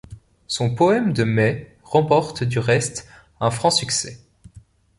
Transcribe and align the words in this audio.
Son 0.47 0.73
poème 0.73 1.13
de 1.13 1.23
mai 1.23 1.77
remporte 1.83 2.43
du 2.43 2.57
reste 2.57 3.07
un 3.39 3.51
franc 3.51 3.69
succès. 3.69 4.17